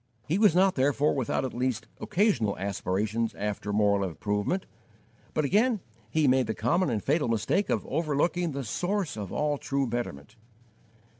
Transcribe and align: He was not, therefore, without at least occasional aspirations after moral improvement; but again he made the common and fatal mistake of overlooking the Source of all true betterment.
He 0.27 0.39
was 0.39 0.55
not, 0.55 0.73
therefore, 0.73 1.13
without 1.13 1.45
at 1.45 1.53
least 1.53 1.85
occasional 1.99 2.57
aspirations 2.57 3.35
after 3.35 3.71
moral 3.71 4.03
improvement; 4.09 4.65
but 5.35 5.45
again 5.45 5.79
he 6.09 6.27
made 6.27 6.47
the 6.47 6.55
common 6.55 6.89
and 6.89 7.03
fatal 7.03 7.27
mistake 7.27 7.69
of 7.69 7.85
overlooking 7.85 8.51
the 8.51 8.63
Source 8.63 9.15
of 9.15 9.31
all 9.31 9.59
true 9.59 9.85
betterment. 9.85 10.37